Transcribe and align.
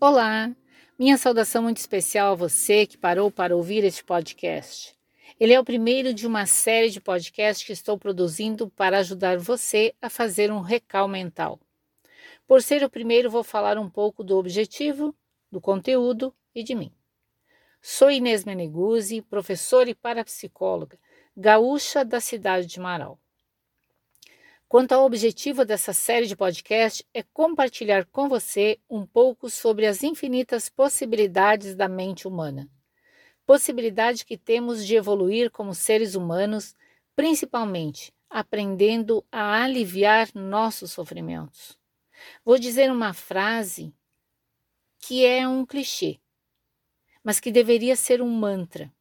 Olá! 0.00 0.54
Minha 0.96 1.18
saudação 1.18 1.60
muito 1.60 1.78
especial 1.78 2.30
a 2.30 2.36
você 2.36 2.86
que 2.86 2.96
parou 2.96 3.32
para 3.32 3.56
ouvir 3.56 3.82
este 3.82 4.04
podcast. 4.04 4.96
Ele 5.40 5.52
é 5.52 5.58
o 5.58 5.64
primeiro 5.64 6.14
de 6.14 6.24
uma 6.24 6.46
série 6.46 6.88
de 6.88 7.00
podcasts 7.00 7.66
que 7.66 7.72
estou 7.72 7.98
produzindo 7.98 8.70
para 8.70 8.98
ajudar 8.98 9.38
você 9.38 9.92
a 10.00 10.08
fazer 10.08 10.52
um 10.52 10.60
recal 10.60 11.08
mental. 11.08 11.58
Por 12.46 12.62
ser 12.62 12.84
o 12.84 12.88
primeiro, 12.88 13.28
vou 13.28 13.42
falar 13.42 13.76
um 13.76 13.90
pouco 13.90 14.22
do 14.22 14.38
objetivo, 14.38 15.12
do 15.50 15.60
conteúdo 15.60 16.32
e 16.54 16.62
de 16.62 16.76
mim. 16.76 16.92
Sou 17.82 18.08
Inês 18.08 18.44
Meneguzzi, 18.44 19.20
professora 19.20 19.90
e 19.90 19.96
parapsicóloga, 19.96 20.96
gaúcha 21.36 22.04
da 22.04 22.20
cidade 22.20 22.68
de 22.68 22.78
Marau. 22.78 23.18
Quanto 24.68 24.92
ao 24.92 25.06
objetivo 25.06 25.64
dessa 25.64 25.94
série 25.94 26.26
de 26.26 26.36
podcast, 26.36 27.02
é 27.14 27.22
compartilhar 27.22 28.04
com 28.04 28.28
você 28.28 28.78
um 28.88 29.06
pouco 29.06 29.48
sobre 29.48 29.86
as 29.86 30.02
infinitas 30.02 30.68
possibilidades 30.68 31.74
da 31.74 31.88
mente 31.88 32.28
humana. 32.28 32.68
Possibilidade 33.46 34.26
que 34.26 34.36
temos 34.36 34.86
de 34.86 34.94
evoluir 34.94 35.50
como 35.50 35.74
seres 35.74 36.14
humanos, 36.14 36.76
principalmente 37.16 38.12
aprendendo 38.28 39.24
a 39.32 39.62
aliviar 39.62 40.28
nossos 40.34 40.92
sofrimentos. 40.92 41.78
Vou 42.44 42.58
dizer 42.58 42.92
uma 42.92 43.14
frase 43.14 43.94
que 44.98 45.24
é 45.24 45.48
um 45.48 45.64
clichê, 45.64 46.20
mas 47.24 47.40
que 47.40 47.50
deveria 47.50 47.96
ser 47.96 48.20
um 48.20 48.28
mantra. 48.28 48.92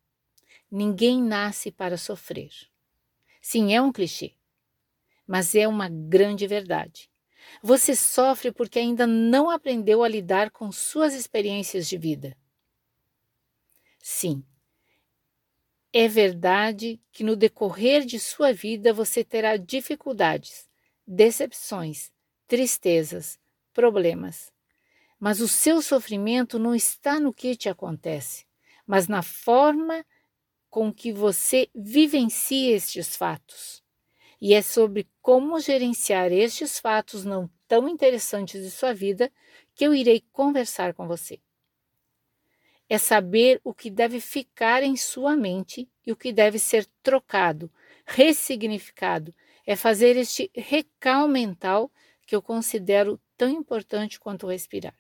Ninguém 0.72 1.22
nasce 1.22 1.74
para 1.74 1.98
sofrer. 1.98 2.52
Sim, 3.42 3.74
é 3.74 3.82
um 3.82 3.92
clichê 3.92 4.38
mas 5.28 5.54
é 5.54 5.68
uma 5.68 5.90
grande 5.90 6.48
verdade. 6.48 7.10
Você 7.62 7.96
sofre 7.96 8.52
porque 8.52 8.80
ainda 8.80 9.06
não 9.06 9.50
aprendeu 9.50 10.04
a 10.04 10.08
lidar 10.08 10.52
com 10.52 10.72
suas 10.72 11.14
experiências 11.14 11.88
de 11.88 11.98
vida. 11.98 12.36
Sim, 14.02 14.44
é 15.92 16.08
verdade 16.08 17.02
que 17.12 17.24
no 17.24 17.36
decorrer 17.36 18.06
de 18.06 18.20
sua 18.20 18.54
vida 18.54 18.94
você 18.94 19.24
terá 19.24 19.58
dificuldades, 19.58 20.70
decepções, 21.06 22.12
tristezas, 22.48 23.40
problemas. 23.74 24.52
Mas 25.20 25.42
o 25.42 25.48
seu 25.48 25.82
sofrimento 25.82 26.60
não 26.60 26.76
está 26.76 27.20
no 27.20 27.34
que 27.34 27.56
te 27.56 27.68
acontece, 27.68 28.46
mas 28.86 29.08
na 29.08 29.24
forma 29.24 30.06
com 30.70 30.94
que 30.94 31.12
você 31.12 31.70
vivencia 31.74 32.76
estes 32.76 33.16
fatos 33.16 33.84
e 34.40 34.54
é 34.54 34.62
sobre 34.62 35.08
como 35.22 35.60
gerenciar 35.60 36.32
estes 36.32 36.80
fatos 36.80 37.26
não 37.26 37.50
tão 37.68 37.88
interessantes 37.90 38.64
de 38.64 38.72
sua 38.72 38.94
vida 38.94 39.32
que 39.76 39.86
eu 39.86 39.94
irei 39.94 40.24
conversar 40.32 40.94
com 40.94 41.08
você. 41.08 41.40
É 42.90 42.98
saber 42.98 43.60
o 43.64 43.74
que 43.74 43.90
deve 43.90 44.20
ficar 44.22 44.82
em 44.82 44.96
sua 44.96 45.36
mente 45.36 45.90
e 46.06 46.12
o 46.12 46.16
que 46.16 46.32
deve 46.32 46.58
ser 46.58 46.86
trocado, 47.04 47.70
ressignificado. 48.06 49.36
É 49.66 49.76
fazer 49.76 50.16
este 50.16 50.50
recal 50.56 51.28
mental 51.28 51.92
que 52.26 52.34
eu 52.36 52.42
considero 52.42 53.20
tão 53.36 53.50
importante 53.50 54.20
quanto 54.20 54.48
respirar. 54.48 54.96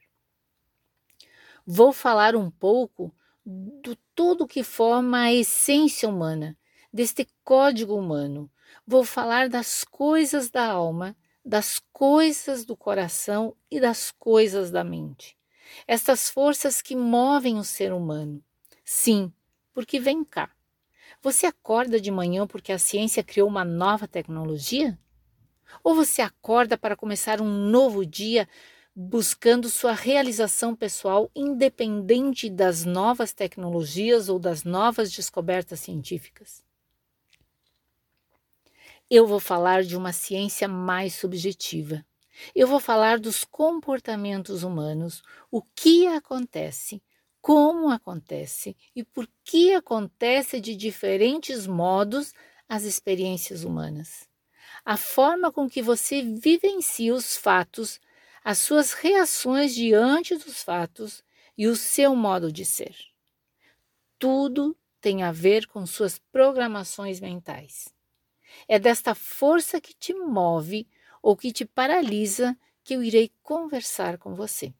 Vou 1.65 1.93
falar 1.93 2.35
um 2.35 2.51
pouco 2.51 3.13
do 3.45 3.95
tudo 4.13 4.47
que 4.47 4.63
forma 4.63 5.21
a 5.21 5.33
essência 5.33 6.09
humana, 6.09 6.57
deste 6.97 7.27
código 7.43 7.95
humano, 7.95 8.49
Vou 8.85 9.03
falar 9.03 9.49
das 9.49 9.83
coisas 9.83 10.49
da 10.49 10.65
alma, 10.65 11.15
das 11.43 11.81
coisas 11.91 12.65
do 12.65 12.75
coração 12.75 13.55
e 13.69 13.79
das 13.79 14.11
coisas 14.11 14.71
da 14.71 14.83
mente. 14.83 15.37
Estas 15.85 16.29
forças 16.29 16.81
que 16.81 16.95
movem 16.95 17.57
o 17.57 17.63
ser 17.63 17.91
humano. 17.91 18.41
Sim, 18.83 19.31
porque 19.73 19.99
vem 19.99 20.23
cá. 20.23 20.49
Você 21.21 21.45
acorda 21.45 21.99
de 21.99 22.11
manhã 22.11 22.47
porque 22.47 22.71
a 22.71 22.79
ciência 22.79 23.23
criou 23.23 23.47
uma 23.47 23.65
nova 23.65 24.07
tecnologia? 24.07 24.97
Ou 25.83 25.93
você 25.93 26.21
acorda 26.21 26.77
para 26.77 26.95
começar 26.95 27.41
um 27.41 27.69
novo 27.69 28.05
dia 28.05 28.47
buscando 28.95 29.69
sua 29.69 29.93
realização 29.93 30.75
pessoal 30.75 31.29
independente 31.35 32.49
das 32.49 32.85
novas 32.85 33.33
tecnologias 33.33 34.29
ou 34.29 34.39
das 34.39 34.63
novas 34.63 35.11
descobertas 35.11 35.81
científicas? 35.81 36.66
Eu 39.09 39.25
vou 39.25 39.39
falar 39.39 39.83
de 39.83 39.95
uma 39.95 40.11
ciência 40.11 40.67
mais 40.67 41.13
subjetiva. 41.13 42.05
Eu 42.53 42.67
vou 42.67 42.79
falar 42.79 43.19
dos 43.19 43.45
comportamentos 43.45 44.63
humanos, 44.63 45.23
o 45.49 45.61
que 45.61 46.05
acontece, 46.07 47.01
como 47.41 47.89
acontece 47.89 48.75
e 48.93 49.05
por 49.05 49.25
que 49.45 49.73
acontece 49.73 50.59
de 50.59 50.75
diferentes 50.75 51.65
modos 51.65 52.33
as 52.67 52.83
experiências 52.83 53.63
humanas. 53.63 54.27
A 54.83 54.97
forma 54.97 55.53
com 55.53 55.69
que 55.69 55.81
você 55.81 56.21
vivencia 56.21 57.13
os 57.13 57.37
fatos, 57.37 58.01
as 58.43 58.57
suas 58.57 58.91
reações 58.91 59.73
diante 59.73 60.35
dos 60.35 60.61
fatos 60.61 61.23
e 61.57 61.65
o 61.65 61.77
seu 61.77 62.13
modo 62.13 62.51
de 62.51 62.65
ser. 62.65 62.93
Tudo 64.19 64.75
tem 64.99 65.23
a 65.23 65.31
ver 65.31 65.65
com 65.65 65.85
suas 65.85 66.19
programações 66.19 67.21
mentais. 67.21 67.96
É 68.67 68.79
desta 68.79 69.13
força 69.15 69.79
que 69.81 69.93
te 69.93 70.13
move 70.13 70.87
ou 71.21 71.35
que 71.35 71.51
te 71.51 71.65
paralisa 71.65 72.57
que 72.83 72.95
eu 72.95 73.03
irei 73.03 73.31
conversar 73.43 74.17
com 74.17 74.33
você. 74.33 74.73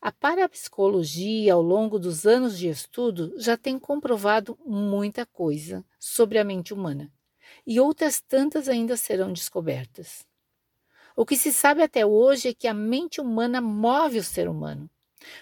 A 0.00 0.12
parapsicologia, 0.12 1.54
ao 1.54 1.62
longo 1.62 1.98
dos 1.98 2.26
anos 2.26 2.58
de 2.58 2.68
estudo, 2.68 3.34
já 3.38 3.56
tem 3.56 3.78
comprovado 3.78 4.58
muita 4.64 5.24
coisa 5.24 5.84
sobre 5.98 6.38
a 6.38 6.44
mente 6.44 6.74
humana, 6.74 7.10
e 7.66 7.80
outras 7.80 8.20
tantas 8.20 8.68
ainda 8.68 8.96
serão 8.96 9.32
descobertas. 9.32 10.26
O 11.16 11.24
que 11.24 11.36
se 11.36 11.52
sabe 11.52 11.82
até 11.82 12.04
hoje 12.04 12.48
é 12.48 12.54
que 12.54 12.66
a 12.66 12.74
mente 12.74 13.20
humana 13.20 13.60
move 13.60 14.18
o 14.18 14.24
ser 14.24 14.48
humano. 14.48 14.90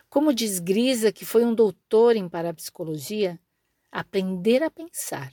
Como 0.09 0.33
diz 0.33 0.59
Grisa, 0.59 1.11
que 1.11 1.25
foi 1.25 1.45
um 1.45 1.55
doutor 1.55 2.15
em 2.15 2.29
parapsicologia, 2.29 3.41
aprender 3.91 4.63
a 4.63 4.71
pensar 4.71 5.33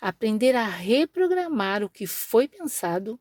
Aprender 0.00 0.54
a 0.54 0.64
reprogramar 0.64 1.82
o 1.82 1.88
que 1.88 2.06
foi 2.06 2.48
pensado 2.48 3.20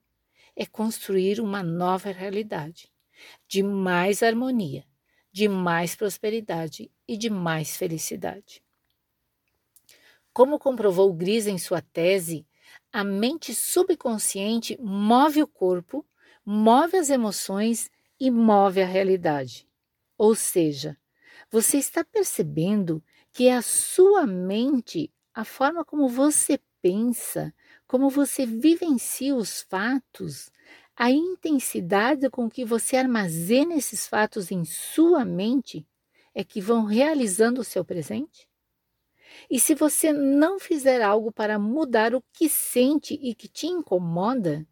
é 0.56 0.66
construir 0.66 1.40
uma 1.40 1.64
nova 1.64 2.12
realidade, 2.12 2.92
de 3.48 3.64
mais 3.64 4.22
harmonia, 4.24 4.86
de 5.32 5.48
mais 5.48 5.96
prosperidade 5.96 6.92
e 7.08 7.18
de 7.18 7.30
mais 7.30 7.78
felicidade. 7.78 8.64
Como 10.34 10.58
comprovou 10.58 11.12
Gris 11.14 11.48
em 11.48 11.58
sua 11.58 11.82
tese, 11.82 12.46
a 12.92 13.03
mente 13.03 13.53
subconsciente 13.53 14.78
move 14.80 15.44
o 15.44 15.48
corpo, 15.48 16.06
move 16.46 16.98
as 16.98 17.09
emoções 17.09 17.90
e 18.20 18.32
move 18.32 18.82
a 18.82 18.86
realidade. 18.86 19.68
Ou 20.18 20.36
seja, 20.36 20.98
você 21.50 21.78
está 21.78 22.03
percebendo 22.03 23.03
que 23.34 23.48
é 23.48 23.56
a 23.56 23.62
sua 23.62 24.26
mente 24.26 25.12
a 25.34 25.44
forma 25.46 25.86
como 25.86 26.08
você 26.09 26.59
pensa, 26.81 27.53
como 27.88 28.09
você 28.09 28.46
vivencia 28.46 29.36
os 29.36 29.62
fatos, 29.62 30.52
a 30.96 31.09
intensidade 31.09 32.30
com 32.30 32.50
que 32.50 32.66
você 32.66 32.97
armazena 32.97 33.75
esses 33.75 34.08
fatos 34.08 34.52
em 34.52 34.66
sua 34.66 35.24
mente 35.24 35.88
é 36.34 36.44
que 36.44 36.62
vão 36.62 36.86
realizando 36.86 37.62
o 37.62 37.64
seu 37.64 37.84
presente? 37.84 38.50
E 39.50 39.59
se 39.59 39.74
você 39.74 40.12
não 40.12 40.59
fizer 40.59 41.02
algo 41.02 41.31
para 41.31 41.58
mudar 41.58 42.14
o 42.14 42.24
que 42.34 42.50
sente 42.50 43.14
e 43.16 43.34
que 43.34 43.47
te 43.47 43.68
incomoda, 43.68 44.68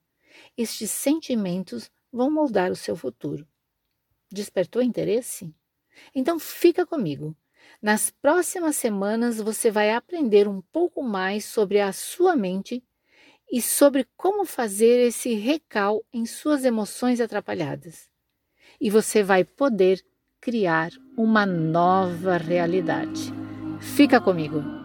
estes 0.58 0.92
sentimentos 0.92 1.90
vão 2.12 2.30
moldar 2.30 2.72
o 2.72 2.76
seu 2.76 2.96
futuro. 2.96 3.48
Despertou 4.32 4.82
interesse? 4.82 5.54
Então 6.14 6.38
fica 6.40 6.86
comigo. 6.86 7.36
Nas 7.82 8.10
próximas 8.10 8.76
semanas 8.76 9.38
você 9.40 9.72
vai 9.72 9.92
aprender 9.94 10.48
um 10.48 10.62
pouco 10.62 11.02
mais 11.02 11.46
sobre 11.46 11.80
a 11.80 11.94
sua 11.94 12.36
mente 12.36 12.84
e 13.52 13.62
sobre 13.62 14.08
como 14.16 14.46
fazer 14.46 15.08
esse 15.08 15.34
recal 15.34 16.04
em 16.14 16.26
suas 16.26 16.66
emoções 16.66 17.20
atrapalhadas. 17.20 18.08
E 18.80 18.90
você 18.90 19.24
vai 19.24 19.44
poder 19.44 20.04
criar 20.40 20.92
uma 21.18 21.46
nova 21.46 22.38
realidade. 22.38 23.34
Fica 23.80 24.22
comigo! 24.22 24.79